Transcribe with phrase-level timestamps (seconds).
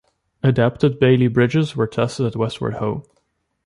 [0.41, 3.05] Adapted Bailey Bridges were tested at Westward Ho!